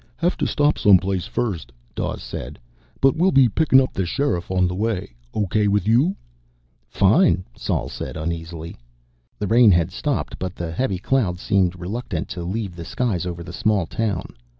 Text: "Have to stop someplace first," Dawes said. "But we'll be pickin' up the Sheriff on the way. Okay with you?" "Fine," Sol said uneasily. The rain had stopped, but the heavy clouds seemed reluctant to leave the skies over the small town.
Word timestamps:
"Have 0.17 0.35
to 0.37 0.47
stop 0.47 0.79
someplace 0.79 1.27
first," 1.27 1.71
Dawes 1.93 2.23
said. 2.23 2.57
"But 3.01 3.15
we'll 3.15 3.31
be 3.31 3.47
pickin' 3.47 3.79
up 3.79 3.93
the 3.93 4.03
Sheriff 4.07 4.49
on 4.49 4.67
the 4.67 4.73
way. 4.73 5.13
Okay 5.35 5.67
with 5.67 5.87
you?" 5.87 6.15
"Fine," 6.89 7.43
Sol 7.55 7.87
said 7.87 8.17
uneasily. 8.17 8.75
The 9.37 9.45
rain 9.45 9.69
had 9.69 9.91
stopped, 9.91 10.39
but 10.39 10.55
the 10.55 10.71
heavy 10.71 10.97
clouds 10.97 11.43
seemed 11.43 11.79
reluctant 11.79 12.29
to 12.29 12.41
leave 12.43 12.75
the 12.75 12.83
skies 12.83 13.27
over 13.27 13.43
the 13.43 13.53
small 13.53 13.85
town. 13.85 14.33